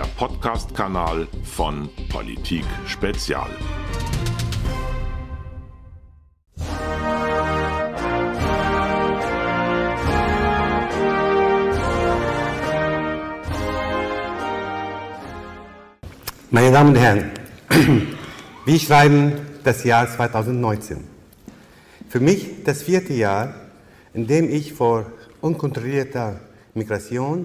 [0.00, 3.50] der Podcast-Kanal von Politik Spezial.
[16.50, 17.30] Meine Damen und Herren,
[18.64, 19.32] wir schreiben
[19.64, 21.04] das Jahr 2019.
[22.08, 23.54] Für mich das vierte Jahr,
[24.14, 25.12] in dem ich vor
[25.42, 26.40] unkontrollierter
[26.72, 27.44] Migration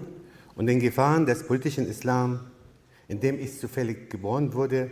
[0.55, 2.39] und den Gefahren des politischen Islam,
[3.07, 4.89] in dem ich zufällig geboren wurde,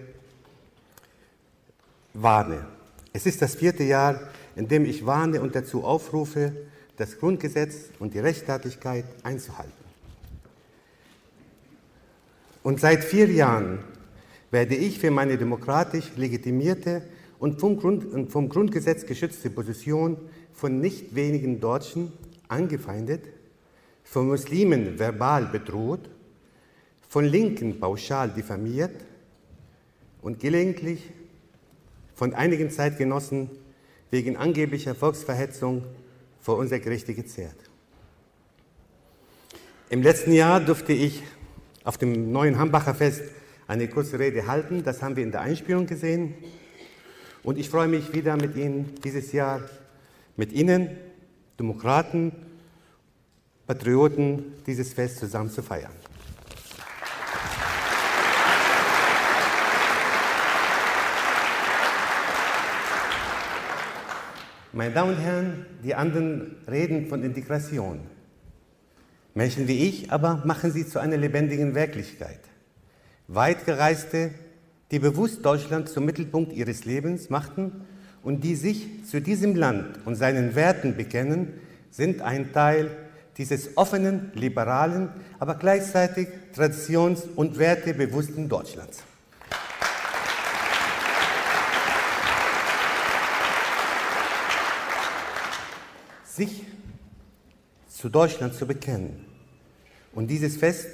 [2.13, 2.65] warne.
[3.11, 4.19] Es ist das vierte Jahr,
[4.55, 6.53] in dem ich warne und dazu aufrufe,
[6.97, 9.71] das Grundgesetz und die Rechtsstaatlichkeit einzuhalten.
[12.61, 13.79] Und seit vier Jahren
[14.51, 17.01] werde ich für meine demokratisch legitimierte
[17.39, 20.17] und vom, Grund, und vom Grundgesetz geschützte Position
[20.53, 22.13] von nicht wenigen Deutschen
[22.47, 23.23] angefeindet,
[24.03, 26.09] von Muslimen verbal bedroht,
[27.07, 29.05] von Linken pauschal diffamiert
[30.21, 31.11] und gelegentlich
[32.15, 33.49] von einigen Zeitgenossen
[34.11, 35.83] wegen angeblicher Volksverhetzung
[36.39, 37.57] vor unser Gerichte gezerrt.
[39.89, 41.23] Im letzten Jahr durfte ich
[41.83, 43.23] auf dem neuen Hambacher Fest
[43.67, 44.83] eine kurze Rede halten.
[44.83, 46.33] Das haben wir in der Einspielung gesehen.
[47.43, 49.61] Und ich freue mich wieder mit Ihnen dieses Jahr,
[50.35, 50.89] mit Ihnen,
[51.59, 52.31] Demokraten,
[53.65, 55.91] Patrioten, dieses Fest zusammen zu feiern.
[64.73, 68.01] Meine Damen und Herren, die anderen reden von Integration.
[69.33, 72.39] Menschen wie ich aber machen sie zu einer lebendigen Wirklichkeit.
[73.27, 74.31] Weitgereiste,
[74.91, 77.85] die bewusst Deutschland zum Mittelpunkt ihres Lebens machten
[78.23, 81.53] und die sich zu diesem Land und seinen Werten bekennen,
[81.89, 82.89] sind ein Teil
[83.37, 85.09] dieses offenen, liberalen,
[85.39, 88.99] aber gleichzeitig traditions- und wertebewussten Deutschlands.
[96.25, 96.63] Sich
[97.87, 99.25] zu Deutschland zu bekennen
[100.13, 100.87] und dieses Fest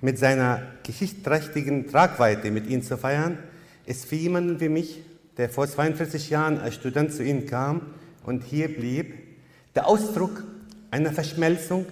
[0.00, 3.38] mit seiner geschichtsträchtigen Tragweite mit Ihnen zu feiern,
[3.86, 5.02] ist für jemanden wie mich,
[5.36, 7.82] der vor 42 Jahren als Student zu Ihnen kam
[8.24, 9.14] und hier blieb,
[9.74, 10.42] der Ausdruck
[10.92, 11.86] einer Verschmelzung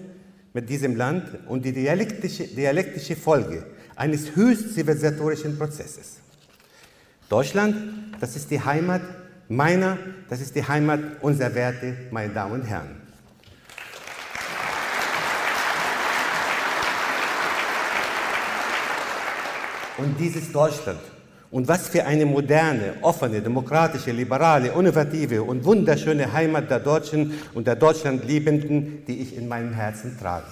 [0.53, 3.67] mit diesem Land und die dialektische, dialektische Folge
[3.97, 6.19] eines höchst zivilisatorischen Prozesses.
[7.29, 7.77] Deutschland,
[8.21, 9.01] das ist die Heimat
[9.49, 9.97] meiner,
[10.29, 13.01] das ist die Heimat unserer Werte, meine Damen und Herren.
[19.97, 21.01] Und dieses Deutschland.
[21.51, 27.67] Und was für eine moderne, offene, demokratische, liberale, innovative und wunderschöne Heimat der Deutschen und
[27.67, 30.47] der Deutschlandliebenden, die ich in meinem Herzen trage.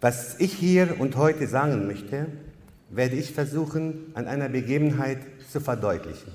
[0.00, 2.26] Was ich hier und heute sagen möchte,
[2.90, 5.18] werde ich versuchen, an einer Begebenheit
[5.50, 6.32] zu verdeutlichen.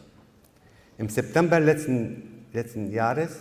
[0.97, 3.39] Im September letzten, letzten Jahres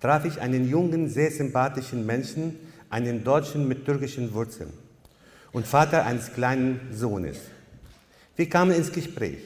[0.00, 2.56] traf ich einen jungen, sehr sympathischen Menschen,
[2.90, 4.72] einen Deutschen mit türkischen Wurzeln
[5.52, 7.38] und Vater eines kleinen Sohnes.
[8.40, 9.36] Wir kamen ins Gespräch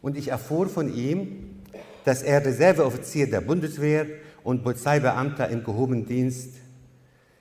[0.00, 1.60] und ich erfuhr von ihm,
[2.06, 4.06] dass er Reserveoffizier der Bundeswehr
[4.42, 6.54] und Polizeibeamter im gehobenen Dienst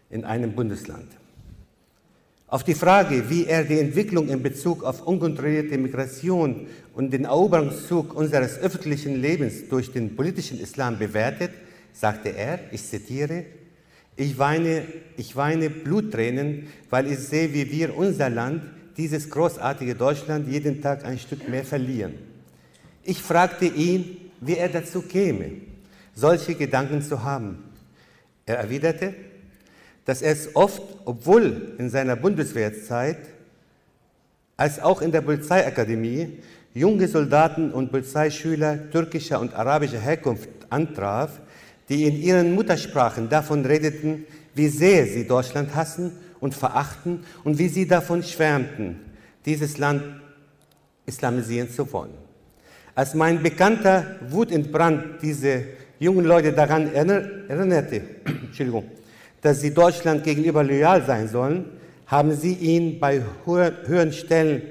[0.10, 1.08] in einem Bundesland.
[2.48, 8.14] Auf die Frage, wie er die Entwicklung in Bezug auf unkontrollierte Migration und den Eroberungszug
[8.14, 11.52] unseres öffentlichen Lebens durch den politischen Islam bewertet,
[11.94, 13.46] sagte er, ich zitiere,
[14.18, 14.84] ich weine,
[15.16, 18.64] ich weine Bluttränen, weil ich sehe, wie wir unser Land,
[19.00, 22.16] dieses großartige Deutschland, jeden Tag ein Stück mehr verlieren.
[23.02, 25.52] Ich fragte ihn, wie er dazu käme,
[26.14, 27.64] solche Gedanken zu haben.
[28.46, 29.14] Er erwiderte,
[30.04, 33.20] dass er es oft, obwohl in seiner Bundeswehrzeit,
[34.58, 36.40] als auch in der Polizeiakademie,
[36.74, 41.40] junge Soldaten und Polizeischüler türkischer und arabischer Herkunft antraf,
[41.88, 47.68] die in ihren Muttersprachen davon redeten, wie sehr sie Deutschland hassen und verachten und wie
[47.68, 49.00] sie davon schwärmten,
[49.46, 50.04] dieses Land
[51.06, 52.14] islamisieren zu wollen.
[52.96, 55.64] Als mein Bekannter wutentbrannt diese
[56.00, 58.02] jungen Leute daran erinnerte,
[59.42, 61.66] dass sie Deutschland gegenüber loyal sein sollen,
[62.08, 64.64] haben sie ihn bei höheren Stellen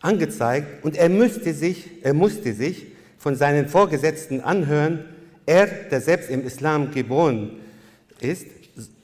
[0.00, 2.86] angezeigt und er, müsste sich, er musste sich
[3.18, 5.04] von seinen Vorgesetzten anhören,
[5.46, 7.58] er, der selbst im Islam geboren
[8.20, 8.46] ist,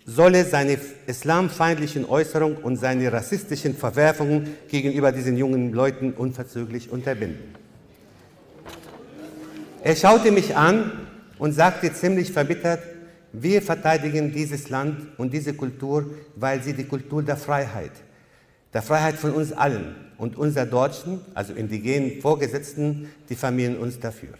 [0.06, 7.54] solle seine islamfeindlichen Äußerungen und seine rassistischen Verwerfungen gegenüber diesen jungen Leuten unverzüglich unterbinden.
[9.82, 10.92] Er schaute mich an
[11.38, 12.80] und sagte ziemlich verbittert,
[13.32, 16.06] wir verteidigen dieses Land und diese Kultur,
[16.36, 17.92] weil sie die Kultur der Freiheit,
[18.72, 24.30] der Freiheit von uns allen und unser Deutschen, also indigenen Vorgesetzten, diffamieren uns dafür.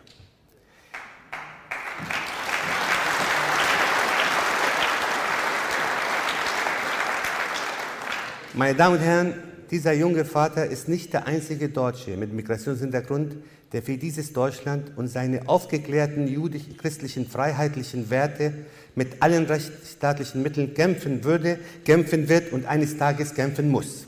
[8.59, 9.35] Meine Damen und Herren,
[9.71, 13.37] dieser junge Vater ist nicht der einzige Deutsche mit Migrationshintergrund,
[13.73, 18.55] der für dieses Deutschland und seine aufgeklärten jüdisch-christlichen freiheitlichen Werte
[18.95, 24.07] mit allen rechtsstaatlichen Mitteln kämpfen würde, kämpfen wird und eines Tages kämpfen muss.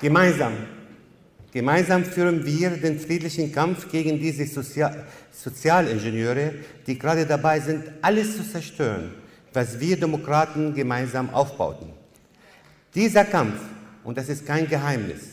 [0.00, 0.54] Gemeinsam,
[1.54, 6.52] gemeinsam führen wir den friedlichen Kampf gegen diese Sozial Sozialingenieure,
[6.86, 9.12] die gerade dabei sind, alles zu zerstören,
[9.52, 11.88] was wir Demokraten gemeinsam aufbauten.
[12.94, 13.60] Dieser Kampf,
[14.04, 15.30] und das ist kein Geheimnis,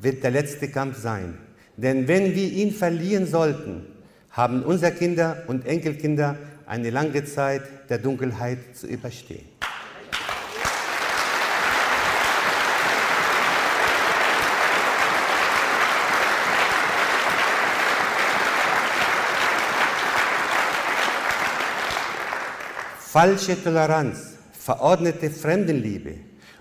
[0.00, 1.38] wird der letzte Kampf sein.
[1.76, 3.86] Denn wenn wir ihn verlieren sollten,
[4.30, 6.36] haben unsere Kinder und Enkelkinder
[6.66, 9.53] eine lange Zeit der Dunkelheit zu überstehen.
[23.14, 26.14] Falsche Toleranz, verordnete Fremdenliebe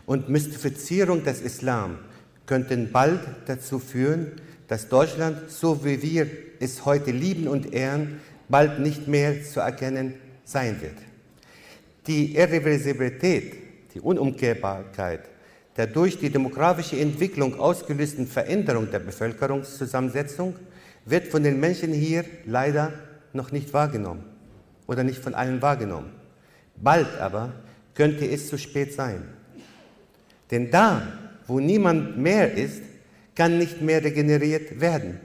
[0.06, 1.98] und Mystifizierung des Islam
[2.46, 4.34] könnten bald dazu führen,
[4.68, 6.28] dass Deutschland, so wie wir
[6.60, 10.14] es heute lieben und ehren, bald nicht mehr zu erkennen
[10.46, 10.94] sein wird.
[12.06, 13.56] Die Irreversibilität,
[13.96, 15.22] die Unumkehrbarkeit
[15.76, 20.54] der durch die demografische Entwicklung ausgelösten Veränderung der Bevölkerungszusammensetzung
[21.06, 22.94] wird von den Menschen hier leider
[23.34, 24.24] noch nicht wahrgenommen
[24.86, 26.23] oder nicht von allen wahrgenommen.
[26.76, 27.54] Bald aber
[27.94, 29.24] könnte es zu spät sein.
[30.52, 31.02] Denn da,
[31.48, 32.82] wo niemand mehr ist,
[33.36, 35.20] kann nicht mehr regeneriert werden.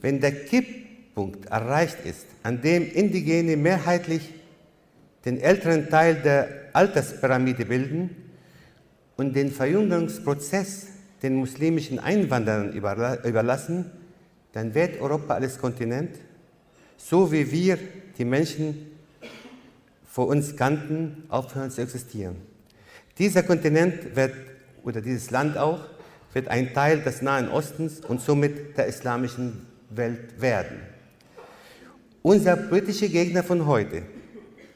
[0.00, 4.34] Wenn der Kipppunkt erreicht ist, an dem Indigene mehrheitlich
[5.24, 8.10] den älteren Teil der Alterspyramide bilden
[9.16, 10.88] und den Verjüngungsprozess
[11.22, 13.90] den muslimischen Einwanderern überlassen,
[14.52, 16.16] dann wird Europa als Kontinent,
[16.96, 17.78] so wie wir
[18.18, 18.91] die Menschen
[20.12, 22.36] vor uns kannten, aufhören zu existieren.
[23.16, 24.34] Dieser Kontinent wird,
[24.84, 25.80] oder dieses Land auch,
[26.34, 30.80] wird ein Teil des Nahen Ostens und somit der islamischen Welt werden.
[32.20, 34.02] Unsere politische Gegner von heute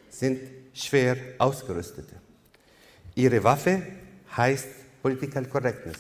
[0.08, 0.40] sind
[0.72, 2.14] schwer ausgerüstete.
[3.14, 3.82] Ihre Waffe
[4.34, 4.68] heißt
[5.02, 5.98] Political Correctness.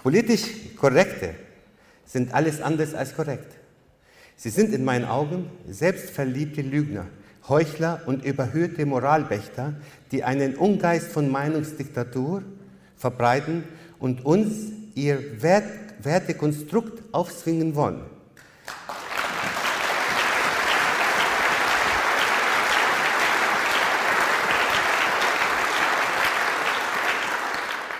[0.00, 1.34] Politisch Korrekte
[2.06, 3.59] sind alles anders als korrekt.
[4.42, 7.04] Sie sind in meinen Augen selbstverliebte Lügner,
[7.46, 9.74] Heuchler und überhöhte Moralwächter,
[10.12, 12.42] die einen Ungeist von Meinungsdiktatur
[12.96, 13.64] verbreiten
[13.98, 15.66] und uns ihr Wert
[16.02, 18.00] Wertekonstrukt aufzwingen wollen.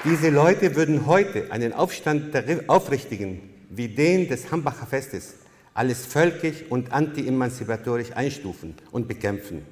[0.06, 5.39] Diese Leute würden heute einen Aufstand der Aufrichtigen wie den des Hambacher Festes
[5.81, 9.62] alles völkisch und anti-emanzipatorisch einstufen und bekämpfen.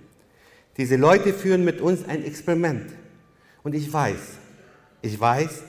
[0.79, 2.87] Diese Leute führen mit uns ein Experiment.
[3.63, 4.39] Und ich weiß,
[5.03, 5.65] ich weiß,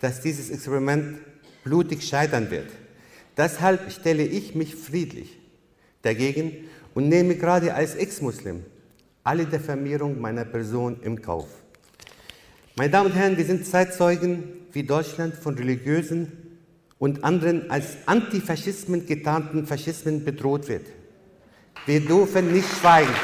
[0.00, 1.18] dass dieses Experiment
[1.64, 2.68] blutig scheitern wird.
[3.36, 5.36] Deshalb stelle ich mich friedlich
[6.02, 8.62] dagegen und nehme gerade als Ex-Muslim
[9.24, 11.48] alle Diffamierung meiner Person im Kauf.
[12.76, 16.30] Meine Damen und Herren, wir sind Zeitzeugen, wie Deutschland von religiösen
[17.00, 20.86] und anderen als Antifaschismen getarnten Faschismen bedroht wird.
[21.86, 23.14] Wir dürfen nicht schweigen.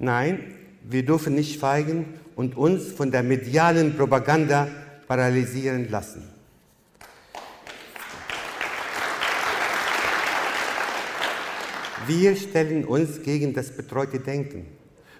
[0.00, 4.68] Nein, wir dürfen nicht schweigen und uns von der medialen Propaganda
[5.06, 6.33] paralysieren lassen.
[12.06, 14.66] Wir stellen uns gegen das betreute Denken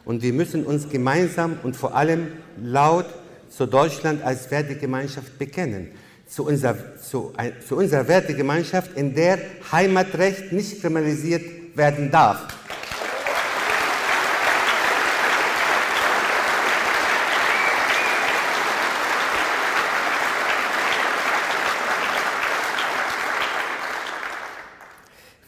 [0.05, 2.29] und wir müssen uns gemeinsam und vor allem
[2.63, 3.07] laut
[3.49, 5.93] zu Deutschland als Wertegemeinschaft bekennen.
[6.27, 7.33] Zu unserer, zu,
[7.67, 9.39] zu unserer Wertegemeinschaft, in der
[9.73, 12.47] Heimatrecht nicht kriminalisiert werden darf.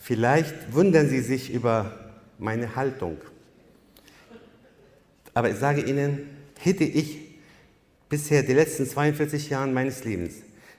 [0.07, 1.91] Vielleicht wundern Sie sich über
[2.39, 3.17] meine Haltung.
[5.35, 6.29] Aber ich sage Ihnen,
[6.61, 7.19] hätte ich
[8.09, 10.35] bisher die letzten 42 Jahre meines Lebens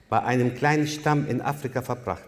[0.08, 2.24] bei einem kleinen Stamm in Afrika verbracht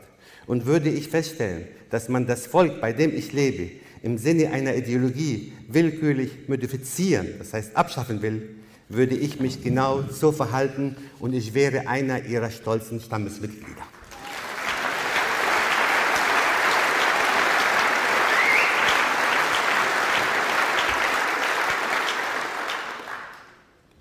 [0.46, 3.72] und würde ich feststellen, dass man das Volk, bei dem ich lebe,
[4.03, 8.58] im Sinne einer Ideologie willkürlich modifizieren, das heißt abschaffen will,
[8.89, 13.88] würde ich mich genau so verhalten und ich wäre einer ihrer stolzen Stammesmitglieder.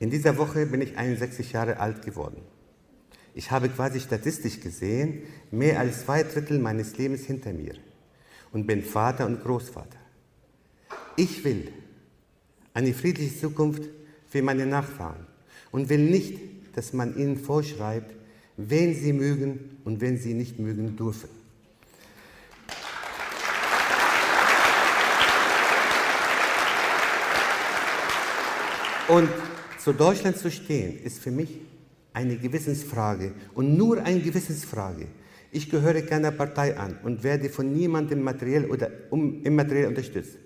[0.00, 2.42] In dieser Woche bin ich 61 Jahre alt geworden.
[3.34, 7.74] Ich habe quasi statistisch gesehen mehr als zwei Drittel meines Lebens hinter mir
[8.52, 9.98] und bin Vater und Großvater.
[11.16, 11.72] Ich will
[12.74, 13.82] eine friedliche Zukunft
[14.28, 15.26] für meine Nachfahren
[15.72, 16.38] und will nicht,
[16.74, 18.14] dass man ihnen vorschreibt,
[18.56, 21.28] wen sie mögen und wen sie nicht mögen dürfen.
[29.08, 29.28] Und
[29.88, 31.48] zu Deutschland zu stehen, ist für mich
[32.12, 35.06] eine Gewissensfrage und nur eine Gewissensfrage.
[35.50, 40.36] Ich gehöre keiner Partei an und werde von niemandem materiell oder immateriell unterstützt.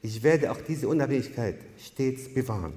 [0.00, 2.72] Ich werde auch diese Unabhängigkeit stets bewahren.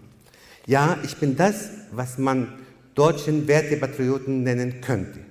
[0.65, 2.49] Ja, ich bin das, was man
[2.95, 5.21] deutschen Wertepatrioten nennen könnte.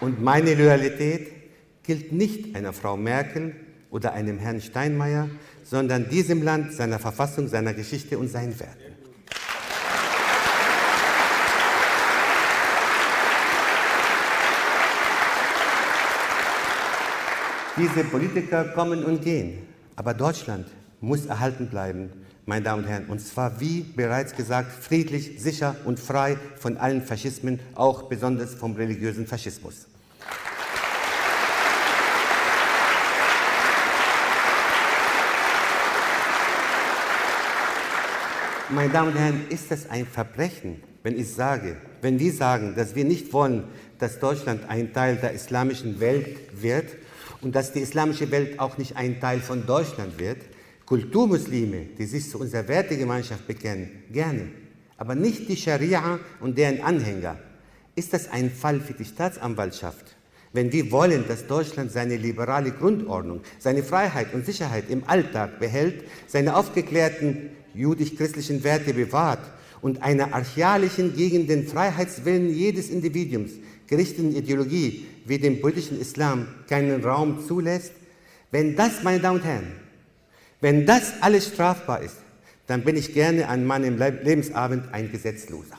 [0.00, 1.39] Und meine Loyalität
[1.82, 3.54] gilt nicht einer Frau Merkel
[3.90, 5.28] oder einem Herrn Steinmeier,
[5.64, 8.90] sondern diesem Land, seiner Verfassung, seiner Geschichte und seinen Werten.
[17.76, 19.58] Diese Politiker kommen und gehen,
[19.96, 20.66] aber Deutschland
[21.00, 22.10] muss erhalten bleiben,
[22.44, 27.00] meine Damen und Herren, und zwar, wie bereits gesagt, friedlich, sicher und frei von allen
[27.02, 29.86] Faschismen, auch besonders vom religiösen Faschismus.
[38.72, 42.94] Meine Damen und Herren, ist das ein Verbrechen, wenn ich sage, wenn wir sagen, dass
[42.94, 43.64] wir nicht wollen,
[43.98, 46.86] dass Deutschland ein Teil der islamischen Welt wird
[47.40, 50.38] und dass die islamische Welt auch nicht ein Teil von Deutschland wird?
[50.86, 54.48] Kulturmuslime, die sich zu unserer Wertegemeinschaft bekennen, gerne,
[54.96, 57.40] aber nicht die Scharia und deren Anhänger.
[57.96, 60.14] Ist das ein Fall für die Staatsanwaltschaft?
[60.52, 66.04] Wenn wir wollen, dass Deutschland seine liberale Grundordnung, seine Freiheit und Sicherheit im Alltag behält,
[66.28, 69.40] seine aufgeklärten jüdisch-christlichen Werte bewahrt
[69.82, 73.52] und einer archaischen gegen den Freiheitswillen jedes Individuums
[73.86, 77.92] gerichteten Ideologie wie dem politischen Islam keinen Raum zulässt,
[78.50, 79.72] wenn das, meine Damen und Herren,
[80.60, 82.16] wenn das alles strafbar ist,
[82.66, 85.78] dann bin ich gerne an meinem Lebensabend ein Gesetzloser.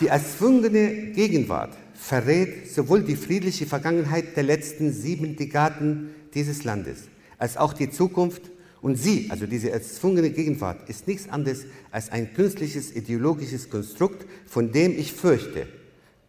[0.00, 7.56] Die erzwungene Gegenwart verrät sowohl die friedliche Vergangenheit der letzten sieben Dekaden dieses Landes als
[7.56, 8.42] auch die Zukunft.
[8.80, 14.72] Und sie, also diese erzwungene Gegenwart, ist nichts anderes als ein künstliches ideologisches Konstrukt, von
[14.72, 15.66] dem ich fürchte,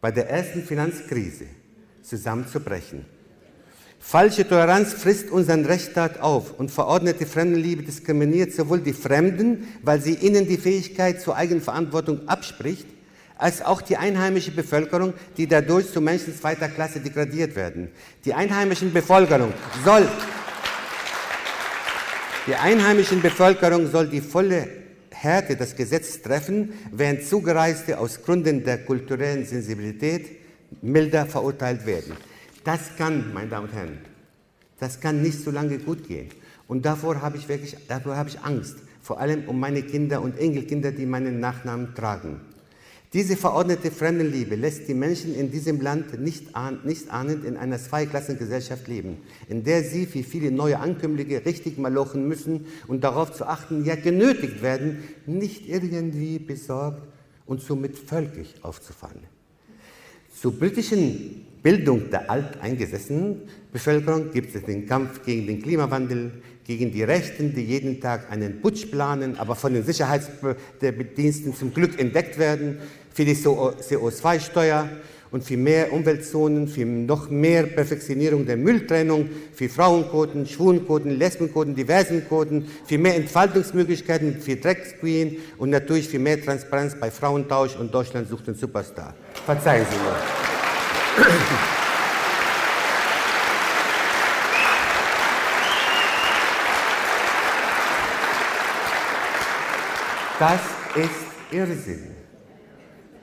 [0.01, 1.45] bei der ersten Finanzkrise
[2.01, 3.05] zusammenzubrechen.
[3.99, 10.15] Falsche Toleranz frisst unseren Rechtsstaat auf und verordnete Fremdenliebe diskriminiert sowohl die Fremden, weil sie
[10.15, 12.87] ihnen die Fähigkeit zur Eigenverantwortung abspricht,
[13.41, 17.89] als auch die einheimische Bevölkerung, die dadurch zu Menschen zweiter Klasse degradiert werden.
[18.23, 19.51] Die einheimischen Bevölkerung
[19.83, 20.07] soll,
[22.45, 24.67] die einheimischen Bevölkerung soll die volle
[25.09, 30.37] Härte des Gesetzes treffen, während Zugereiste aus Gründen der kulturellen Sensibilität
[30.83, 32.15] milder verurteilt werden.
[32.63, 33.97] Das kann, meine Damen und Herren,
[34.79, 36.29] das kann nicht so lange gut gehen.
[36.67, 38.75] Und davor habe ich wirklich, davor habe ich Angst.
[39.01, 42.39] Vor allem um meine Kinder und Enkelkinder, die meinen Nachnamen tragen.
[43.13, 47.77] Diese verordnete Fremdenliebe lässt die Menschen in diesem Land nicht, ahn, nicht ahnend in einer
[47.77, 49.17] Zweiklassengesellschaft leben,
[49.49, 53.95] in der sie wie viele neue Ankömmlinge richtig malochen müssen und darauf zu achten, ja
[53.95, 57.05] genötigt werden, nicht irgendwie besorgt
[57.45, 59.23] und somit völkisch aufzufallen.
[60.33, 63.41] Zur britischen Bildung der alteingesessenen
[63.73, 66.31] Bevölkerung gibt es den Kampf gegen den Klimawandel,
[66.65, 71.99] gegen die Rechten, die jeden Tag einen Putsch planen, aber von den Sicherheitsdiensten zum Glück
[71.99, 72.77] entdeckt werden,
[73.13, 74.89] für die CO2-Steuer
[75.31, 82.67] und für mehr Umweltzonen, für noch mehr Perfektionierung der Mülltrennung, für Frauenquoten, Schwulenquoten, Lesbenquoten, Diversenquoten,
[82.85, 88.47] für mehr Entfaltungsmöglichkeiten für Drecksqueen und natürlich für mehr Transparenz bei Frauentausch und Deutschland sucht
[88.47, 89.13] den Superstar.
[89.45, 90.15] Verzeihen Sie mir.
[100.39, 100.61] Das
[100.95, 102.20] ist Irrsinn.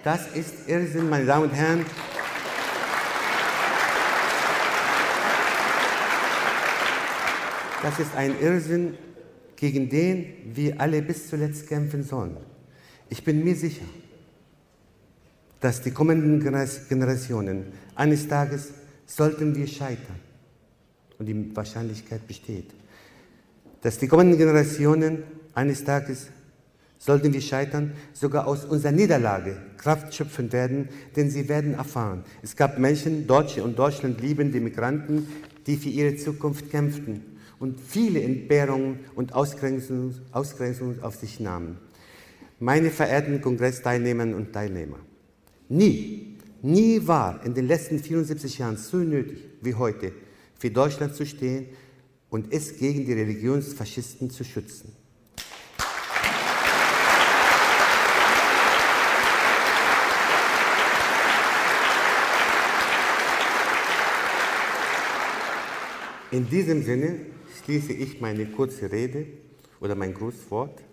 [0.09, 1.85] Das ist Irrsinn, meine Damen und Herren.
[7.83, 8.95] Das ist ein Irrsinn,
[9.55, 12.39] gegen den wir alle bis zuletzt kämpfen sollen.
[13.11, 13.85] Ich bin mir sicher,
[15.61, 18.73] dass die kommenden Generationen eines Tages
[19.05, 20.21] sollten wir scheitern,
[21.19, 22.71] und die Wahrscheinlichkeit besteht,
[23.83, 25.23] dass die kommenden Generationen
[25.53, 26.29] eines Tages
[26.99, 32.25] sollten wir scheitern, sogar aus unserer Niederlage Kraft schöpfen werden, denn sie werden erfahren.
[32.43, 35.29] Es gab Menschen, Deutsche und Deutschland liebende Migranten,
[35.67, 37.23] die für ihre Zukunft kämpften
[37.59, 41.79] und viele Entbehrungen und Ausgrenzungen, Ausgrenzungen auf sich nahmen.
[42.61, 44.99] Meine verehrten Kongressteilnehmer und Teilnehmer,
[45.69, 50.13] nie, nie war in den letzten 74 Jahren so nötig wie heute,
[50.59, 51.67] für Deutschland zu stehen
[52.31, 54.93] und es gegen die Religionsfaschisten zu schützen.
[66.39, 67.17] In diesem Sinne
[67.65, 69.27] schließe ich meine kurze Rede
[69.81, 70.85] oder mein Grußwort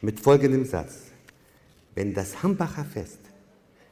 [0.00, 1.08] mit folgendem Satz.
[1.94, 3.18] Wenn das Hambacher Fest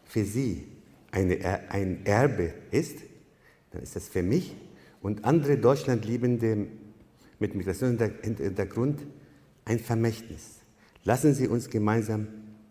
[0.06, 0.64] für Sie
[1.10, 2.96] eine, ein Erbe ist,
[3.72, 4.56] dann ist das für mich
[5.02, 6.68] und andere Deutschlandliebende
[7.38, 9.00] mit Migrationshintergrund
[9.66, 10.60] ein Vermächtnis.
[11.04, 12.26] Lassen Sie uns gemeinsam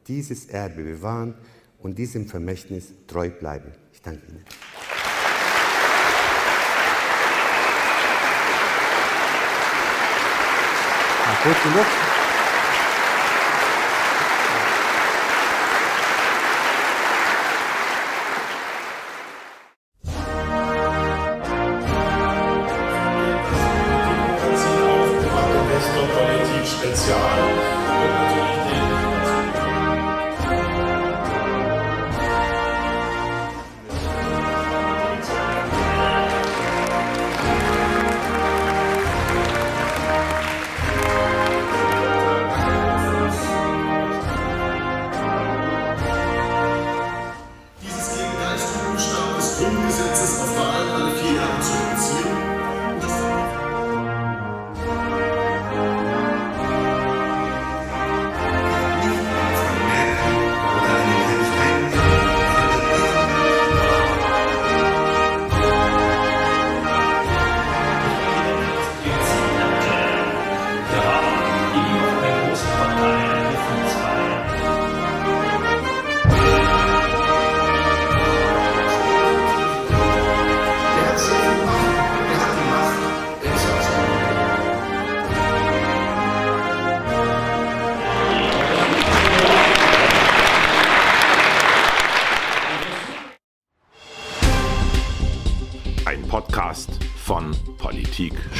[0.07, 1.35] dieses Erbe bewahren
[1.77, 3.71] und diesem Vermächtnis treu bleiben.
[3.93, 4.66] Ich danke Ihnen.
[11.47, 12.16] ご注目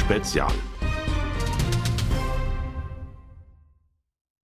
[0.08, 0.67] Spezial.